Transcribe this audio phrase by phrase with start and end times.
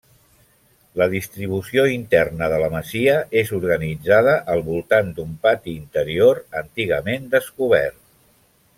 [1.01, 8.05] La distribució interna de la masia és organitzada al voltant d'un pati interior, antigament descobert.